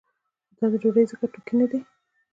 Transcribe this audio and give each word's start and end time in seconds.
خو 0.57 0.65
دا 0.71 0.77
ډوډۍ 0.81 1.05
ځکه 1.11 1.25
توکی 1.33 1.55
نه 1.59 1.67
دی. 1.71 1.79